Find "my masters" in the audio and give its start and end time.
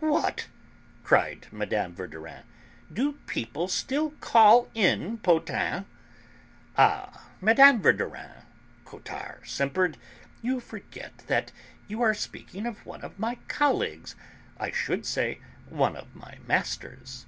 16.12-17.26